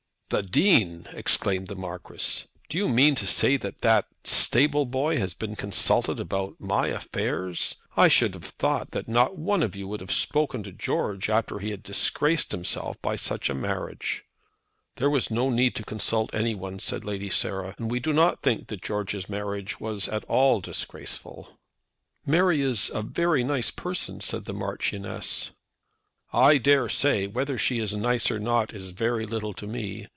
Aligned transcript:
"The 0.33 0.41
Dean!" 0.41 1.07
exclaimed 1.11 1.67
the 1.67 1.75
Marquis. 1.75 2.45
"Do 2.69 2.77
you 2.77 2.87
mean 2.87 3.15
to 3.15 3.27
say 3.27 3.57
that 3.57 3.81
that 3.81 4.07
stable 4.23 4.85
boy 4.85 5.17
has 5.17 5.33
been 5.33 5.57
consulted 5.57 6.21
about 6.21 6.55
my 6.57 6.87
affairs? 6.87 7.75
I 7.97 8.07
should 8.07 8.33
have 8.35 8.45
thought 8.45 8.91
that 8.91 9.09
not 9.09 9.37
one 9.37 9.61
of 9.61 9.75
you 9.75 9.89
would 9.89 9.99
have 9.99 10.13
spoken 10.13 10.63
to 10.63 10.71
George 10.71 11.29
after 11.29 11.59
he 11.59 11.71
had 11.71 11.83
disgraced 11.83 12.53
himself 12.53 12.95
by 13.01 13.17
such 13.17 13.49
a 13.49 13.53
marriage." 13.53 14.23
"There 14.95 15.09
was 15.09 15.31
no 15.31 15.49
need 15.49 15.75
to 15.75 15.83
consult 15.83 16.33
any 16.33 16.55
one," 16.55 16.79
said 16.79 17.03
Lady 17.03 17.29
Sarah. 17.29 17.75
"And 17.77 17.91
we 17.91 17.99
do 17.99 18.13
not 18.13 18.41
think 18.41 18.69
George's 18.81 19.27
marriage 19.27 19.75
at 19.81 20.23
all 20.29 20.61
disgraceful." 20.61 21.59
"Mary 22.25 22.61
is 22.61 22.89
a 22.93 23.01
very 23.01 23.43
nice 23.43 23.67
young 23.67 23.75
person," 23.83 24.21
said 24.21 24.45
the 24.45 24.53
Marchioness. 24.53 25.51
"I 26.31 26.57
dare 26.57 26.87
say. 26.87 27.27
Whether 27.27 27.57
she 27.57 27.79
is 27.79 27.93
nice 27.93 28.31
or 28.31 28.39
not 28.39 28.73
is 28.73 28.91
very 28.91 29.25
little 29.25 29.53
to 29.55 29.67
me. 29.67 30.07